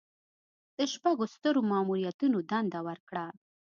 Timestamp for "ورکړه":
2.87-3.25